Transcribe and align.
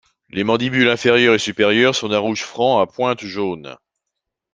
Les 0.29 0.43
mandibules 0.43 0.89
inférieur 0.89 1.35
et 1.35 1.37
supérieur 1.37 1.93
sont 1.93 2.07
d'un 2.09 2.17
rouge-franc 2.17 2.79
à 2.79 2.87
pointes 2.87 3.23
jaunes. 3.23 3.77